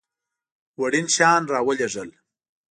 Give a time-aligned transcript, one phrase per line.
[0.79, 2.09] وړین شیان را ولېږل.